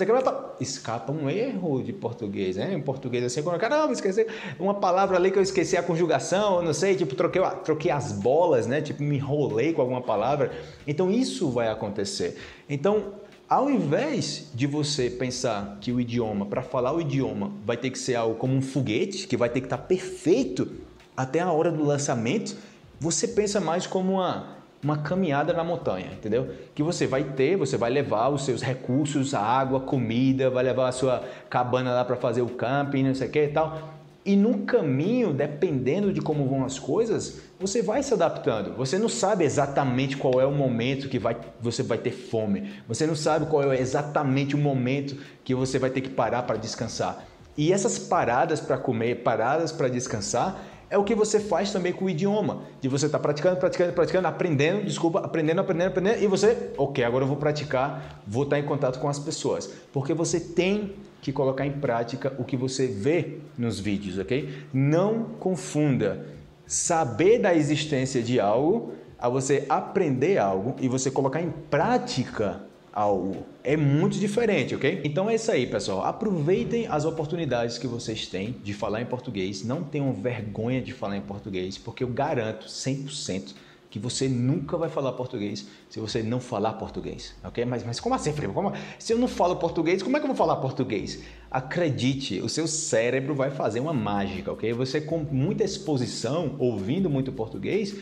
escapa 0.59 1.11
um 1.11 1.29
erro 1.29 1.83
de 1.83 1.91
português, 1.91 2.55
né? 2.55 2.73
Em 2.73 2.81
português 2.81 3.23
assim, 3.23 3.43
quando 3.43 3.59
caramba, 3.59 3.91
esqueci 3.91 4.25
uma 4.59 4.75
palavra 4.75 5.17
ali 5.17 5.29
que 5.29 5.37
eu 5.37 5.43
esqueci 5.43 5.75
a 5.75 5.83
conjugação, 5.83 6.61
não 6.61 6.73
sei, 6.73 6.95
tipo, 6.95 7.13
troquei, 7.15 7.41
troquei 7.63 7.91
as 7.91 8.11
bolas, 8.11 8.65
né? 8.65 8.81
Tipo, 8.81 9.03
me 9.03 9.17
enrolei 9.17 9.73
com 9.73 9.81
alguma 9.81 10.01
palavra. 10.01 10.51
Então 10.85 11.11
isso 11.11 11.49
vai 11.49 11.67
acontecer. 11.67 12.37
Então, 12.69 13.13
ao 13.49 13.69
invés 13.69 14.49
de 14.53 14.65
você 14.65 15.09
pensar 15.09 15.77
que 15.81 15.91
o 15.91 15.99
idioma, 15.99 16.45
para 16.45 16.61
falar 16.61 16.93
o 16.93 17.01
idioma, 17.01 17.51
vai 17.65 17.77
ter 17.77 17.89
que 17.89 17.99
ser 17.99 18.15
algo 18.15 18.35
como 18.35 18.53
um 18.53 18.61
foguete, 18.61 19.27
que 19.27 19.35
vai 19.35 19.49
ter 19.49 19.59
que 19.59 19.67
estar 19.67 19.77
tá 19.77 19.83
perfeito 19.83 20.69
até 21.15 21.39
a 21.39 21.51
hora 21.51 21.71
do 21.71 21.83
lançamento, 21.83 22.56
você 22.99 23.27
pensa 23.27 23.59
mais 23.59 23.85
como 23.85 24.13
uma 24.13 24.56
uma 24.83 24.97
caminhada 24.97 25.53
na 25.53 25.63
montanha, 25.63 26.07
entendeu? 26.13 26.49
Que 26.75 26.83
você 26.83 27.07
vai 27.07 27.23
ter, 27.23 27.55
você 27.55 27.77
vai 27.77 27.89
levar 27.89 28.29
os 28.29 28.45
seus 28.45 28.61
recursos, 28.61 29.33
água, 29.33 29.79
comida, 29.79 30.49
vai 30.49 30.63
levar 30.63 30.89
a 30.89 30.91
sua 30.91 31.23
cabana 31.49 31.93
lá 31.93 32.05
para 32.05 32.15
fazer 32.15 32.41
o 32.41 32.49
camping, 32.49 33.03
não 33.03 33.15
sei 33.15 33.27
o 33.27 33.31
que 33.31 33.43
e 33.43 33.47
tal. 33.49 33.97
E 34.27 34.35
no 34.35 34.59
caminho, 34.65 35.31
dependendo 35.31 36.11
de 36.11 36.19
como 36.19 36.45
vão 36.47 36.65
as 36.65 36.77
coisas, 36.77 37.39
você 37.57 37.81
vai 37.81 38.03
se 38.03 38.13
adaptando. 38.13 38.75
Você 38.75 38.99
não 38.99 39.07
sabe 39.07 39.45
exatamente 39.45 40.17
qual 40.17 40.41
é 40.41 40.45
o 40.45 40.51
momento 40.51 41.07
que 41.07 41.17
vai, 41.17 41.37
você 41.61 41.81
vai 41.81 41.97
ter 41.97 42.11
fome. 42.11 42.73
Você 42.89 43.07
não 43.07 43.15
sabe 43.15 43.45
qual 43.45 43.71
é 43.71 43.79
exatamente 43.79 44.53
o 44.53 44.57
momento 44.57 45.15
que 45.45 45.55
você 45.55 45.79
vai 45.79 45.89
ter 45.89 46.01
que 46.01 46.09
parar 46.09 46.43
para 46.43 46.57
descansar. 46.57 47.25
E 47.57 47.71
essas 47.71 47.97
paradas 47.97 48.59
para 48.59 48.77
comer, 48.77 49.23
paradas 49.23 49.71
para 49.71 49.87
descansar, 49.87 50.61
é 50.89 50.97
o 50.97 51.03
que 51.03 51.13
você 51.13 51.39
faz 51.39 51.71
também 51.71 51.91
com 51.91 52.06
o 52.06 52.09
idioma. 52.09 52.63
De 52.81 52.87
você 52.87 53.06
estar 53.07 53.17
tá 53.17 53.21
praticando, 53.21 53.57
praticando, 53.57 53.94
praticando, 53.94 54.27
aprendendo, 54.27 54.85
desculpa, 54.85 55.19
aprendendo, 55.19 55.59
aprendendo, 55.59 55.87
aprendendo, 55.89 56.23
e 56.23 56.27
você, 56.27 56.71
ok, 56.77 57.03
agora 57.03 57.23
eu 57.23 57.27
vou 57.27 57.37
praticar, 57.37 58.21
vou 58.25 58.44
estar 58.44 58.59
em 58.59 58.63
contato 58.63 58.99
com 58.99 59.09
as 59.09 59.19
pessoas. 59.19 59.69
Porque 59.91 60.13
você 60.13 60.39
tem 60.39 60.95
que 61.21 61.31
colocar 61.31 61.65
em 61.65 61.71
prática 61.71 62.33
o 62.37 62.44
que 62.44 62.56
você 62.56 62.87
vê 62.87 63.39
nos 63.57 63.79
vídeos, 63.79 64.17
ok? 64.17 64.63
Não 64.73 65.23
confunda 65.39 66.25
saber 66.65 67.39
da 67.39 67.53
existência 67.53 68.21
de 68.21 68.39
algo 68.39 68.94
a 69.19 69.27
você 69.27 69.65
aprender 69.67 70.37
algo 70.37 70.75
e 70.79 70.87
você 70.87 71.09
colocar 71.09 71.41
em 71.41 71.49
prática 71.69 72.61
algo. 72.97 73.45
É 73.63 73.77
muito 73.77 74.18
diferente, 74.18 74.73
ok? 74.73 75.01
Então 75.04 75.30
é 75.30 75.35
isso 75.35 75.51
aí, 75.51 75.68
pessoal. 75.68 76.04
Aproveitem 76.04 76.87
as 76.87 77.06
oportunidades 77.06 77.77
que 77.77 77.85
vocês 77.85 78.25
têm 78.25 78.56
de 78.63 78.73
falar 78.73 79.01
em 79.01 79.06
português. 79.06 79.63
Não 79.63 79.83
tenham 79.83 80.11
vergonha 80.13 80.81
de 80.81 80.94
falar 80.94 81.16
em 81.16 81.21
português, 81.21 81.77
porque 81.77 82.04
eu 82.04 82.07
garanto 82.07 82.66
100% 82.66 83.54
que 83.89 83.99
você 83.99 84.27
nunca 84.27 84.77
vai 84.77 84.89
falar 84.89 85.13
português 85.13 85.68
se 85.89 85.99
você 85.99 86.23
não 86.23 86.39
falar 86.39 86.73
português, 86.73 87.35
ok? 87.44 87.63
Mas, 87.66 87.85
mas 87.85 87.99
como 87.99 88.16
assim, 88.16 88.33
Felipe? 88.33 88.54
Como, 88.54 88.73
se 88.97 89.13
eu 89.13 89.18
não 89.18 89.27
falo 89.27 89.56
português, 89.57 90.01
como 90.01 90.18
é 90.18 90.19
que 90.19 90.25
eu 90.25 90.30
vou 90.30 90.35
falar 90.35 90.57
português? 90.57 91.23
Acredite, 91.51 92.42
o 92.42 92.49
seu 92.49 92.68
cérebro 92.68 93.35
vai 93.35 93.51
fazer 93.51 93.80
uma 93.80 93.94
mágica, 93.94 94.51
ok? 94.51 94.73
Você 94.73 94.99
com 94.99 95.19
muita 95.19 95.63
exposição, 95.63 96.56
ouvindo 96.57 97.09
muito 97.09 97.31
português, 97.31 97.95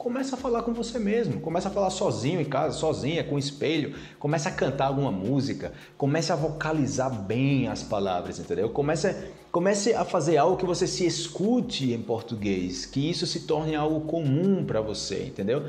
Começa 0.00 0.34
a 0.34 0.38
falar 0.38 0.62
com 0.62 0.72
você 0.72 0.98
mesmo, 0.98 1.42
começa 1.42 1.68
a 1.68 1.70
falar 1.70 1.90
sozinho 1.90 2.40
em 2.40 2.44
casa, 2.46 2.74
sozinha, 2.74 3.22
com 3.22 3.34
o 3.34 3.38
espelho, 3.38 3.94
começa 4.18 4.48
a 4.48 4.52
cantar 4.52 4.86
alguma 4.86 5.12
música, 5.12 5.74
comece 5.98 6.32
a 6.32 6.36
vocalizar 6.36 7.12
bem 7.12 7.68
as 7.68 7.82
palavras, 7.82 8.38
entendeu? 8.38 8.70
Comece, 8.70 9.14
comece 9.52 9.92
a 9.92 10.02
fazer 10.02 10.38
algo 10.38 10.56
que 10.56 10.64
você 10.64 10.86
se 10.86 11.04
escute 11.04 11.92
em 11.92 12.00
português, 12.00 12.86
que 12.86 13.10
isso 13.10 13.26
se 13.26 13.40
torne 13.40 13.74
algo 13.74 14.00
comum 14.06 14.64
para 14.64 14.80
você, 14.80 15.24
entendeu? 15.24 15.68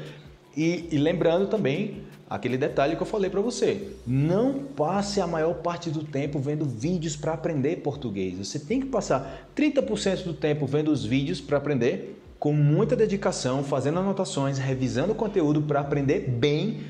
E, 0.55 0.87
e, 0.89 0.97
lembrando 0.97 1.47
também 1.47 2.03
aquele 2.29 2.57
detalhe 2.57 2.95
que 2.95 3.01
eu 3.01 3.07
falei 3.07 3.29
para 3.29 3.41
você, 3.41 3.95
não 4.07 4.63
passe 4.63 5.19
a 5.19 5.27
maior 5.27 5.55
parte 5.55 5.89
do 5.89 6.05
tempo 6.05 6.39
vendo 6.39 6.63
vídeos 6.63 7.17
para 7.17 7.33
aprender 7.33 7.81
português. 7.81 8.37
Você 8.37 8.59
tem 8.59 8.79
que 8.79 8.87
passar 8.87 9.49
30% 9.53 10.23
do 10.23 10.33
tempo 10.33 10.65
vendo 10.65 10.89
os 10.89 11.03
vídeos 11.03 11.41
para 11.41 11.57
aprender 11.57 12.17
com 12.41 12.53
muita 12.53 12.95
dedicação, 12.95 13.63
fazendo 13.63 13.99
anotações, 13.99 14.57
revisando 14.57 15.11
o 15.11 15.15
conteúdo 15.15 15.61
para 15.61 15.79
aprender 15.79 16.21
bem 16.21 16.81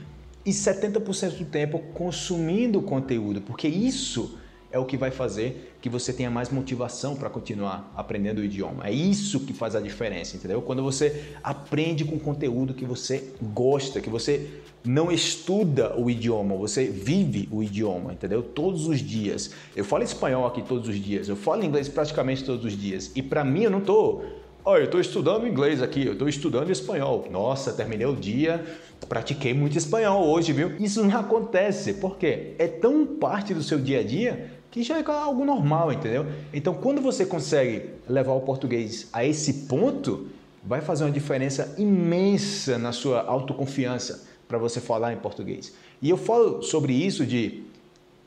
e 0.46 0.52
70% 0.52 1.40
do 1.40 1.44
tempo 1.44 1.78
consumindo 1.94 2.80
o 2.80 2.82
conteúdo, 2.82 3.42
porque 3.42 3.68
isso 3.68 4.38
é 4.72 4.80
o 4.80 4.86
que 4.86 4.96
vai 4.96 5.12
fazer 5.12 5.76
que 5.82 5.90
você 5.90 6.14
tenha 6.14 6.32
mais 6.32 6.50
motivação 6.50 7.18
para 7.18 7.30
continuar 7.30 7.92
aprendendo 7.98 8.40
o 8.40 8.46
idioma. 8.46 8.88
É 8.88 8.94
isso 8.94 9.42
que 9.42 9.52
faz 9.52 9.76
a 9.76 9.82
diferença, 9.82 10.38
entendeu? 10.38 10.62
Quando 10.62 10.82
você 10.82 11.36
aprende 11.44 12.06
com 12.06 12.18
conteúdo 12.18 12.74
que 12.74 12.86
você 12.86 13.34
gosta, 13.54 14.00
que 14.00 14.10
você 14.10 14.62
não 14.86 15.12
estuda 15.12 16.00
o 16.00 16.10
idioma, 16.10 16.56
você 16.56 16.86
vive 16.86 17.50
o 17.52 17.62
idioma, 17.62 18.14
entendeu? 18.14 18.42
Todos 18.42 18.88
os 18.88 19.00
dias. 19.02 19.52
Eu 19.76 19.84
falo 19.84 20.04
espanhol 20.04 20.48
aqui 20.48 20.62
todos 20.62 20.88
os 20.88 20.96
dias, 20.96 21.28
eu 21.28 21.36
falo 21.36 21.66
inglês 21.66 21.90
praticamente 21.90 22.46
todos 22.46 22.64
os 22.64 22.80
dias. 22.80 23.12
E 23.14 23.22
para 23.22 23.44
mim 23.44 23.64
eu 23.64 23.70
não 23.70 23.82
tô 23.82 24.24
Olha, 24.64 24.82
eu 24.82 24.86
estou 24.86 25.02
estudando 25.02 25.48
inglês 25.48 25.82
aqui, 25.82 26.06
eu 26.06 26.14
estou 26.14 26.30
estudando 26.30 26.70
espanhol. 26.70 27.28
Nossa, 27.32 27.74
terminei 27.74 28.06
o 28.06 28.16
dia, 28.16 28.64
pratiquei 29.10 29.56
muito 29.56 29.76
espanhol 29.76 30.28
hoje, 30.28 30.54
viu? 30.54 30.76
Isso 30.80 31.04
não 31.04 31.20
acontece, 31.20 31.96
porque 31.96 32.54
é 32.60 32.68
tão 32.68 33.04
parte 33.06 33.56
do 33.56 33.64
seu 33.64 33.80
dia 33.80 34.02
a 34.02 34.04
dia 34.04 34.52
que 34.70 34.84
já 34.84 35.00
é 35.00 35.04
algo 35.04 35.44
normal, 35.44 35.92
entendeu? 35.92 36.28
Então, 36.54 36.76
quando 36.76 37.02
você 37.02 37.26
consegue 37.26 37.90
levar 38.08 38.34
o 38.34 38.42
português 38.42 39.10
a 39.12 39.26
esse 39.26 39.66
ponto, 39.66 40.28
vai 40.64 40.80
fazer 40.80 41.06
uma 41.06 41.12
diferença 41.12 41.74
imensa 41.80 42.78
na 42.78 42.92
sua 42.92 43.24
autoconfiança 43.24 44.28
para 44.48 44.60
você 44.60 44.80
falar 44.80 45.12
em 45.12 45.18
português. 45.18 45.74
E 46.00 46.10
eu 46.10 46.18
falo 46.18 46.62
sobre 46.62 46.94
isso 46.94 47.26
de 47.26 47.64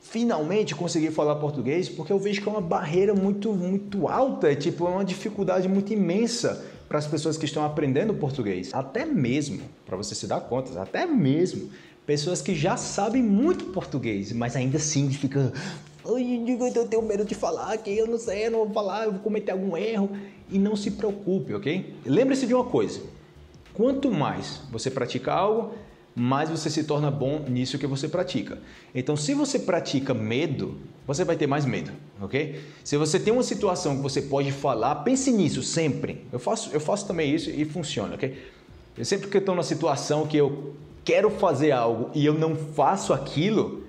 finalmente 0.05 0.75
conseguir 0.75 1.11
falar 1.11 1.37
português, 1.37 1.89
porque 1.89 2.13
eu 2.13 2.19
vejo 2.19 2.43
que 2.43 2.49
é 2.49 2.53
uma 2.53 2.61
barreira 2.61 3.15
muito, 3.15 3.53
muito 3.53 4.07
alta, 4.07 4.53
é 4.53 4.55
tipo 4.55 4.87
é 4.87 4.91
uma 4.91 5.05
dificuldade 5.05 5.67
muito 5.67 5.93
imensa 5.93 6.65
para 6.87 6.99
as 6.99 7.07
pessoas 7.07 7.39
que 7.39 7.47
estão 7.47 7.65
aprendendo 7.65 8.13
português. 8.15 8.73
Até 8.75 9.07
mesmo, 9.07 9.63
para 9.87 9.97
você 9.97 10.15
se 10.15 10.27
dar 10.27 10.41
conta, 10.43 10.81
até 10.81 11.07
mesmo 11.07 11.71
pessoas 12.07 12.43
que 12.43 12.55
já 12.55 12.77
sabem 12.77 13.23
muito 13.23 13.67
português, 13.73 14.31
mas 14.31 14.55
ainda 14.55 14.77
assim 14.77 15.11
fica 15.11 15.53
eu 16.05 16.87
tenho 16.87 17.03
medo 17.03 17.25
de 17.25 17.35
falar 17.35 17.75
que 17.79 17.91
eu 17.97 18.07
não 18.07 18.19
sei, 18.19 18.47
eu 18.47 18.51
não 18.51 18.59
vou 18.67 18.75
falar, 18.75 19.05
eu 19.07 19.13
vou 19.13 19.21
cometer 19.21 19.53
algum 19.53 19.75
erro. 19.75 20.11
E 20.51 20.59
não 20.59 20.77
se 20.77 20.91
preocupe, 20.91 21.55
ok? 21.55 21.97
Lembre-se 22.05 22.47
de 22.47 22.53
uma 22.53 22.65
coisa: 22.65 23.01
quanto 23.73 24.11
mais 24.11 24.61
você 24.71 24.91
pratica 24.91 25.33
algo, 25.33 25.75
mais 26.15 26.49
você 26.49 26.71
se 26.71 26.85
torna 26.85 27.11
bom 27.11 27.45
nisso 27.49 27.79
que 27.79 27.87
você 27.87 28.09
pratica. 28.09 28.59
Então, 28.95 29.17
se 29.17 29.35
você 29.35 29.59
pratica 29.59 30.15
medo, 30.15 30.79
você 31.07 31.25
vai 31.25 31.37
ter 31.37 31.47
mais 31.47 31.65
medo, 31.65 31.91
ok? 32.21 32.61
Se 32.85 32.97
você 32.97 33.19
tem 33.19 33.33
uma 33.33 33.43
situação 33.43 33.97
que 33.97 34.03
você 34.03 34.23
pode 34.23 34.53
falar, 34.53 34.97
pense 34.97 35.31
nisso 35.33 35.63
sempre. 35.63 36.25
Eu 36.33 36.39
faço, 36.39 36.71
eu 36.73 36.81
faço 36.81 37.07
também 37.07 37.35
isso 37.35 37.51
e 37.51 37.65
funciona, 37.65 38.15
ok? 38.15 38.37
Eu 38.97 39.05
sempre 39.05 39.29
que 39.29 39.39
estou 39.39 39.55
numa 39.55 39.65
situação 39.65 40.27
que 40.27 40.37
eu 40.37 40.75
quero 41.05 41.31
fazer 41.31 41.73
algo 41.73 42.11
e 42.15 42.25
eu 42.25 42.35
não 42.35 42.55
faço 42.55 43.13
aquilo, 43.13 43.85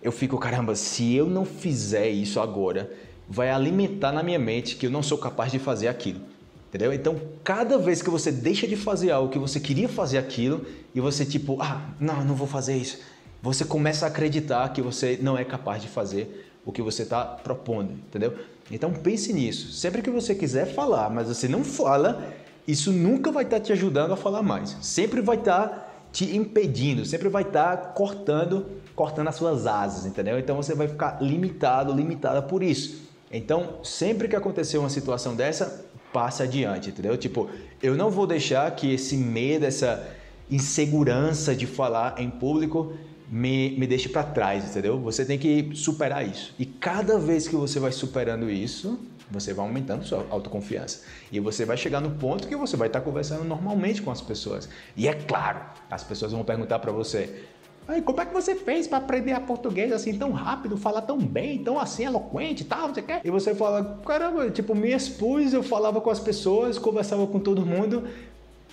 eu 0.00 0.12
fico, 0.12 0.38
caramba, 0.38 0.76
se 0.76 1.12
eu 1.14 1.26
não 1.26 1.44
fizer 1.44 2.08
isso 2.08 2.38
agora, 2.38 2.90
vai 3.28 3.50
alimentar 3.50 4.12
na 4.12 4.22
minha 4.22 4.38
mente 4.38 4.76
que 4.76 4.86
eu 4.86 4.90
não 4.90 5.02
sou 5.02 5.18
capaz 5.18 5.50
de 5.50 5.58
fazer 5.58 5.88
aquilo. 5.88 6.20
Entendeu? 6.68 6.92
Então, 6.92 7.18
cada 7.42 7.78
vez 7.78 8.02
que 8.02 8.10
você 8.10 8.30
deixa 8.30 8.66
de 8.66 8.76
fazer 8.76 9.10
algo 9.10 9.32
que 9.32 9.38
você 9.38 9.58
queria 9.58 9.88
fazer 9.88 10.18
aquilo 10.18 10.66
e 10.94 11.00
você 11.00 11.24
tipo, 11.24 11.56
ah, 11.62 11.80
não, 11.98 12.22
não 12.24 12.34
vou 12.34 12.46
fazer 12.46 12.76
isso, 12.76 12.98
você 13.42 13.64
começa 13.64 14.04
a 14.04 14.08
acreditar 14.08 14.68
que 14.72 14.82
você 14.82 15.18
não 15.22 15.38
é 15.38 15.44
capaz 15.44 15.80
de 15.80 15.88
fazer 15.88 16.46
o 16.66 16.72
que 16.72 16.82
você 16.82 17.04
está 17.04 17.24
propondo, 17.24 17.92
entendeu? 17.92 18.34
Então 18.70 18.92
pense 18.92 19.32
nisso. 19.32 19.72
Sempre 19.72 20.02
que 20.02 20.10
você 20.10 20.34
quiser 20.34 20.66
falar, 20.66 21.08
mas 21.08 21.28
você 21.28 21.48
não 21.48 21.64
fala, 21.64 22.34
isso 22.66 22.92
nunca 22.92 23.32
vai 23.32 23.44
estar 23.44 23.58
tá 23.58 23.62
te 23.64 23.72
ajudando 23.72 24.12
a 24.12 24.16
falar 24.16 24.42
mais. 24.42 24.76
Sempre 24.82 25.22
vai 25.22 25.36
estar 25.36 25.68
tá 25.68 25.88
te 26.12 26.36
impedindo, 26.36 27.06
sempre 27.06 27.30
vai 27.30 27.44
estar 27.44 27.76
tá 27.76 27.86
cortando, 27.92 28.66
cortando 28.94 29.28
as 29.28 29.36
suas 29.36 29.66
asas, 29.66 30.04
entendeu? 30.04 30.38
Então 30.38 30.54
você 30.56 30.74
vai 30.74 30.86
ficar 30.88 31.22
limitado, 31.22 31.94
limitada 31.94 32.42
por 32.42 32.62
isso. 32.62 33.08
Então, 33.30 33.80
sempre 33.82 34.26
que 34.26 34.36
acontecer 34.36 34.78
uma 34.78 34.88
situação 34.88 35.34
dessa, 35.34 35.86
passe 36.12 36.42
adiante, 36.42 36.90
entendeu? 36.90 37.16
Tipo, 37.16 37.48
eu 37.82 37.94
não 37.94 38.10
vou 38.10 38.26
deixar 38.26 38.70
que 38.74 38.92
esse 38.92 39.16
medo, 39.16 39.64
essa 39.64 40.08
insegurança 40.50 41.54
de 41.54 41.66
falar 41.66 42.20
em 42.20 42.30
público 42.30 42.92
me, 43.30 43.70
me 43.78 43.86
deixe 43.86 44.08
para 44.08 44.22
trás, 44.22 44.64
entendeu? 44.64 44.98
Você 45.00 45.24
tem 45.24 45.38
que 45.38 45.70
superar 45.74 46.26
isso. 46.26 46.54
E 46.58 46.64
cada 46.64 47.18
vez 47.18 47.46
que 47.46 47.54
você 47.54 47.78
vai 47.78 47.92
superando 47.92 48.50
isso, 48.50 48.98
você 49.30 49.52
vai 49.52 49.66
aumentando 49.66 50.04
sua 50.04 50.26
autoconfiança. 50.30 51.02
E 51.30 51.38
você 51.38 51.64
vai 51.64 51.76
chegar 51.76 52.00
no 52.00 52.12
ponto 52.12 52.48
que 52.48 52.56
você 52.56 52.76
vai 52.76 52.88
estar 52.88 53.02
conversando 53.02 53.44
normalmente 53.44 54.00
com 54.00 54.10
as 54.10 54.22
pessoas. 54.22 54.68
E 54.96 55.06
é 55.06 55.12
claro, 55.12 55.60
as 55.90 56.02
pessoas 56.02 56.32
vão 56.32 56.42
perguntar 56.42 56.78
para 56.78 56.90
você: 56.90 57.44
Aí, 57.88 58.02
como 58.02 58.20
é 58.20 58.26
que 58.26 58.34
você 58.34 58.54
fez 58.54 58.86
para 58.86 58.98
aprender 58.98 59.32
a 59.32 59.40
português 59.40 59.90
assim 59.90 60.12
tão 60.18 60.30
rápido, 60.30 60.76
falar 60.76 61.00
tão 61.00 61.16
bem, 61.16 61.64
tão 61.64 61.80
assim 61.80 62.04
eloquente 62.04 62.62
e 62.62 62.66
tal, 62.66 62.88
você 62.88 63.00
quer? 63.00 63.22
E 63.24 63.30
você 63.30 63.54
fala, 63.54 63.98
caramba, 64.04 64.50
tipo, 64.50 64.74
me 64.74 64.92
expus, 64.92 65.54
eu 65.54 65.62
falava 65.62 65.98
com 65.98 66.10
as 66.10 66.20
pessoas, 66.20 66.78
conversava 66.78 67.26
com 67.26 67.40
todo 67.40 67.64
mundo. 67.64 68.04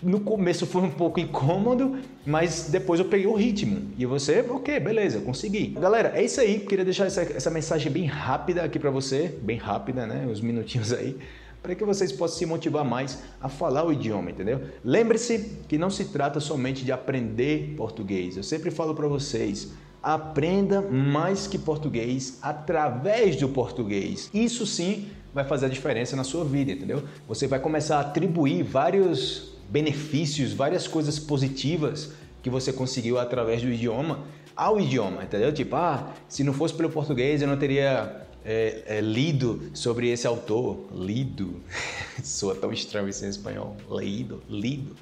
No 0.03 0.19
começo 0.19 0.65
foi 0.65 0.81
um 0.81 0.91
pouco 0.91 1.17
incômodo, 1.17 1.97
mas 2.25 2.67
depois 2.69 2.99
eu 2.99 3.05
peguei 3.05 3.25
o 3.25 3.33
ritmo. 3.33 3.89
E 3.97 4.05
você, 4.05 4.41
ok, 4.49 4.81
beleza, 4.81 5.21
consegui. 5.21 5.67
Galera, 5.67 6.11
é 6.13 6.21
isso 6.21 6.41
aí. 6.41 6.59
Queria 6.59 6.83
deixar 6.83 7.05
essa, 7.05 7.21
essa 7.21 7.49
mensagem 7.49 7.89
bem 7.89 8.05
rápida 8.05 8.63
aqui 8.63 8.77
para 8.77 8.91
você, 8.91 9.33
bem 9.41 9.57
rápida, 9.57 10.05
né? 10.05 10.27
Uns 10.29 10.41
minutinhos 10.41 10.91
aí 10.91 11.17
para 11.65 11.73
que 11.73 11.83
vocês 11.83 12.11
possam 12.11 12.37
se 12.37 12.45
motivar 12.45 12.85
mais 12.85 13.23
a 13.41 13.49
falar 13.49 13.83
o 13.83 13.91
idioma, 13.91 14.29
entendeu? 14.29 14.61
Lembre-se 14.83 15.57
que 15.67 15.79
não 15.79 15.89
se 15.89 16.05
trata 16.05 16.39
somente 16.39 16.85
de 16.85 16.91
aprender 16.91 17.73
português. 17.75 18.37
Eu 18.37 18.43
sempre 18.43 18.69
falo 18.69 18.93
para 18.93 19.07
vocês, 19.07 19.71
aprenda 20.03 20.79
mais 20.79 21.47
que 21.47 21.57
português 21.57 22.37
através 22.39 23.35
do 23.35 23.49
português. 23.49 24.29
Isso 24.31 24.67
sim 24.67 25.07
vai 25.33 25.43
fazer 25.43 25.65
a 25.65 25.69
diferença 25.69 26.15
na 26.15 26.23
sua 26.23 26.45
vida, 26.45 26.71
entendeu? 26.71 27.01
Você 27.27 27.47
vai 27.47 27.59
começar 27.59 27.97
a 27.97 28.01
atribuir 28.01 28.61
vários 28.61 29.55
benefícios, 29.67 30.53
várias 30.53 30.87
coisas 30.87 31.17
positivas 31.17 32.11
que 32.43 32.49
você 32.49 32.71
conseguiu 32.71 33.17
através 33.17 33.63
do 33.63 33.69
idioma 33.69 34.23
ao 34.55 34.79
idioma, 34.79 35.23
entendeu? 35.23 35.51
Tipo, 35.51 35.77
ah, 35.77 36.13
se 36.29 36.43
não 36.43 36.53
fosse 36.53 36.75
pelo 36.75 36.91
português 36.91 37.41
eu 37.41 37.47
não 37.47 37.57
teria 37.57 38.21
é, 38.45 38.83
é, 38.85 39.01
lido 39.01 39.71
sobre 39.73 40.09
esse 40.09 40.27
autor, 40.27 40.85
lido, 40.93 41.55
soa 42.23 42.53
tão 42.53 42.71
estranho 42.71 43.09
isso 43.09 43.25
em 43.25 43.29
espanhol, 43.29 43.75
lido, 43.89 44.41
lido, 44.47 44.95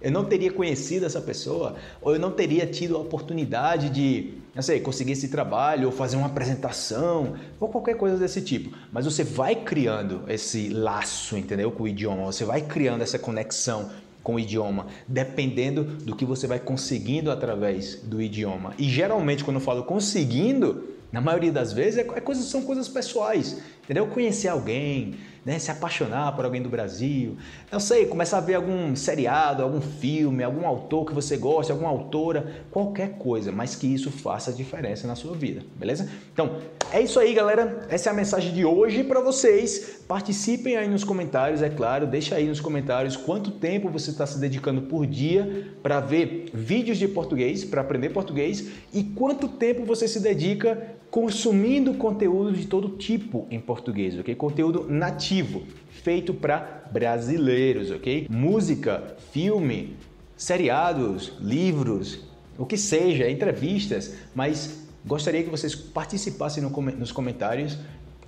eu 0.00 0.10
não 0.10 0.24
teria 0.24 0.52
conhecido 0.52 1.06
essa 1.06 1.20
pessoa, 1.20 1.74
ou 2.00 2.14
eu 2.14 2.20
não 2.20 2.30
teria 2.30 2.66
tido 2.66 2.96
a 2.96 3.00
oportunidade 3.00 3.88
de, 3.90 4.34
não 4.54 4.62
sei, 4.62 4.78
conseguir 4.78 5.12
esse 5.12 5.28
trabalho, 5.28 5.86
ou 5.86 5.92
fazer 5.92 6.16
uma 6.16 6.26
apresentação, 6.26 7.34
ou 7.58 7.68
qualquer 7.68 7.96
coisa 7.96 8.16
desse 8.16 8.40
tipo. 8.42 8.76
Mas 8.92 9.04
você 9.04 9.24
vai 9.24 9.56
criando 9.56 10.22
esse 10.28 10.68
laço, 10.68 11.36
entendeu, 11.36 11.70
com 11.72 11.84
o 11.84 11.88
idioma, 11.88 12.26
você 12.26 12.44
vai 12.44 12.60
criando 12.60 13.02
essa 13.02 13.18
conexão 13.18 13.90
com 14.22 14.34
o 14.34 14.40
idioma, 14.40 14.86
dependendo 15.08 15.84
do 15.84 16.14
que 16.14 16.24
você 16.24 16.46
vai 16.46 16.58
conseguindo 16.58 17.30
através 17.30 17.96
do 18.02 18.20
idioma. 18.20 18.74
E 18.76 18.88
geralmente, 18.88 19.44
quando 19.44 19.56
eu 19.56 19.62
falo 19.62 19.84
conseguindo, 19.84 20.95
na 21.12 21.20
maioria 21.20 21.52
das 21.52 21.72
vezes 21.72 21.98
é, 21.98 22.00
é 22.02 22.20
são 22.34 22.62
coisas 22.62 22.88
pessoais, 22.88 23.60
entendeu? 23.86 24.06
Conhecer 24.08 24.48
alguém, 24.48 25.14
né? 25.44 25.60
se 25.60 25.70
apaixonar 25.70 26.34
por 26.34 26.44
alguém 26.44 26.60
do 26.60 26.68
Brasil, 26.68 27.36
não 27.70 27.78
sei, 27.78 28.04
começar 28.06 28.38
a 28.38 28.40
ver 28.40 28.54
algum 28.54 28.96
seriado, 28.96 29.62
algum 29.62 29.80
filme, 29.80 30.42
algum 30.42 30.66
autor 30.66 31.06
que 31.06 31.14
você 31.14 31.36
gosta, 31.36 31.72
alguma 31.72 31.88
autora, 31.88 32.64
qualquer 32.70 33.10
coisa, 33.16 33.52
mas 33.52 33.76
que 33.76 33.86
isso 33.86 34.10
faça 34.10 34.52
diferença 34.52 35.06
na 35.06 35.14
sua 35.14 35.36
vida, 35.36 35.62
beleza? 35.76 36.10
Então, 36.32 36.58
é 36.92 37.00
isso 37.00 37.20
aí, 37.20 37.32
galera. 37.32 37.86
Essa 37.88 38.10
é 38.10 38.12
a 38.12 38.14
mensagem 38.14 38.52
de 38.52 38.64
hoje 38.64 39.04
para 39.04 39.20
vocês. 39.20 40.00
Participem 40.08 40.76
aí 40.76 40.88
nos 40.88 41.04
comentários, 41.04 41.62
é 41.62 41.70
claro, 41.70 42.08
deixa 42.08 42.34
aí 42.34 42.48
nos 42.48 42.60
comentários 42.60 43.16
quanto 43.16 43.52
tempo 43.52 43.88
você 43.88 44.10
está 44.10 44.26
se 44.26 44.40
dedicando 44.40 44.82
por 44.82 45.06
dia 45.06 45.72
para 45.80 46.00
ver 46.00 46.50
vídeos 46.52 46.98
de 46.98 47.06
português, 47.06 47.64
para 47.64 47.82
aprender 47.82 48.10
português 48.10 48.68
e 48.92 49.04
quanto 49.04 49.46
tempo 49.46 49.84
você 49.84 50.08
se 50.08 50.18
dedica 50.18 50.96
consumindo 51.16 51.94
conteúdo 51.94 52.52
de 52.52 52.66
todo 52.66 52.90
tipo 52.90 53.46
em 53.50 53.58
português, 53.58 54.18
ok? 54.18 54.34
Conteúdo 54.34 54.84
nativo, 54.86 55.62
feito 55.88 56.34
para 56.34 56.84
brasileiros, 56.92 57.90
ok? 57.90 58.26
Música, 58.28 59.16
filme, 59.32 59.96
seriados, 60.36 61.32
livros, 61.40 62.20
o 62.58 62.66
que 62.66 62.76
seja, 62.76 63.30
entrevistas, 63.30 64.14
mas 64.34 64.86
gostaria 65.06 65.42
que 65.42 65.48
vocês 65.48 65.74
participassem 65.74 66.62
no, 66.62 66.68
nos 66.68 67.12
comentários 67.12 67.78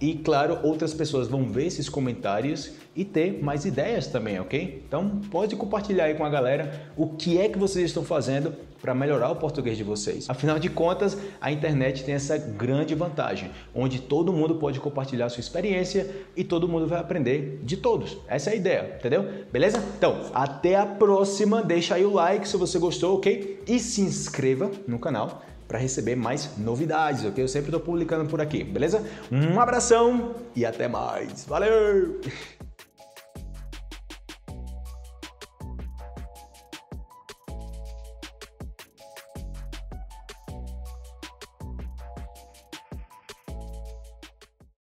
e 0.00 0.14
claro, 0.14 0.60
outras 0.62 0.94
pessoas 0.94 1.26
vão 1.26 1.44
ver 1.48 1.66
esses 1.66 1.88
comentários 1.88 2.72
e 2.94 3.04
ter 3.04 3.42
mais 3.42 3.64
ideias 3.64 4.06
também, 4.06 4.38
ok? 4.38 4.82
Então 4.86 5.20
pode 5.30 5.56
compartilhar 5.56 6.04
aí 6.04 6.14
com 6.14 6.24
a 6.24 6.30
galera 6.30 6.90
o 6.96 7.08
que 7.08 7.38
é 7.38 7.48
que 7.48 7.58
vocês 7.58 7.86
estão 7.86 8.04
fazendo 8.04 8.54
para 8.80 8.94
melhorar 8.94 9.30
o 9.30 9.36
português 9.36 9.76
de 9.76 9.82
vocês. 9.82 10.30
Afinal 10.30 10.58
de 10.58 10.68
contas, 10.68 11.16
a 11.40 11.50
internet 11.50 12.04
tem 12.04 12.14
essa 12.14 12.38
grande 12.38 12.94
vantagem, 12.94 13.50
onde 13.74 14.00
todo 14.00 14.32
mundo 14.32 14.54
pode 14.54 14.78
compartilhar 14.78 15.28
sua 15.28 15.40
experiência 15.40 16.08
e 16.36 16.44
todo 16.44 16.68
mundo 16.68 16.86
vai 16.86 17.00
aprender 17.00 17.60
de 17.64 17.76
todos. 17.76 18.18
Essa 18.28 18.50
é 18.50 18.52
a 18.52 18.56
ideia, 18.56 18.96
entendeu? 18.98 19.26
Beleza? 19.52 19.82
Então, 19.96 20.30
até 20.32 20.76
a 20.76 20.86
próxima. 20.86 21.62
Deixa 21.62 21.96
aí 21.96 22.04
o 22.04 22.12
like 22.12 22.48
se 22.48 22.56
você 22.56 22.78
gostou, 22.78 23.16
ok? 23.16 23.62
E 23.66 23.78
se 23.80 24.00
inscreva 24.00 24.70
no 24.86 24.98
canal 24.98 25.42
para 25.68 25.78
receber 25.78 26.16
mais 26.16 26.56
novidades, 26.56 27.24
ok? 27.26 27.44
Eu 27.44 27.48
sempre 27.48 27.68
estou 27.68 27.80
publicando 27.80 28.28
por 28.28 28.40
aqui, 28.40 28.64
beleza? 28.64 29.04
Um 29.30 29.60
abração 29.60 30.34
e 30.56 30.64
até 30.64 30.88
mais. 30.88 31.44
Valeu! 31.44 32.20